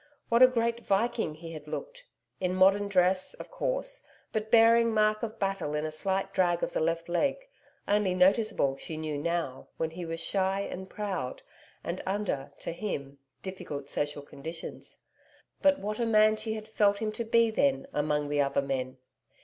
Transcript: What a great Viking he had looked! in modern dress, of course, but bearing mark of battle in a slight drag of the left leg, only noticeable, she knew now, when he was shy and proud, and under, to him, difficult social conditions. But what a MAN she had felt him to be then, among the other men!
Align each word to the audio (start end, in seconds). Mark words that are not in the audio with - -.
What 0.29 0.41
a 0.41 0.47
great 0.47 0.79
Viking 0.83 1.35
he 1.35 1.51
had 1.51 1.67
looked! 1.67 2.05
in 2.39 2.55
modern 2.55 2.87
dress, 2.87 3.35
of 3.35 3.51
course, 3.51 4.03
but 4.31 4.49
bearing 4.49 4.95
mark 4.95 5.21
of 5.21 5.37
battle 5.37 5.75
in 5.75 5.85
a 5.85 5.91
slight 5.91 6.33
drag 6.33 6.63
of 6.63 6.73
the 6.73 6.79
left 6.79 7.07
leg, 7.07 7.37
only 7.87 8.15
noticeable, 8.15 8.77
she 8.77 8.97
knew 8.97 9.15
now, 9.15 9.67
when 9.77 9.91
he 9.91 10.03
was 10.03 10.19
shy 10.19 10.61
and 10.61 10.89
proud, 10.89 11.43
and 11.83 12.01
under, 12.07 12.51
to 12.61 12.71
him, 12.71 13.19
difficult 13.43 13.91
social 13.91 14.23
conditions. 14.23 14.97
But 15.61 15.77
what 15.77 15.99
a 15.99 16.07
MAN 16.07 16.35
she 16.37 16.53
had 16.53 16.67
felt 16.67 16.97
him 16.97 17.11
to 17.11 17.23
be 17.23 17.51
then, 17.51 17.85
among 17.93 18.29
the 18.29 18.41
other 18.41 18.63
men! 18.63 18.97